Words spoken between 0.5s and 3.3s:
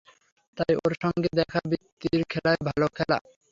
তাই ওর সঙ্গে দেখা-বিন্তির খেলাই ভালো খেলা।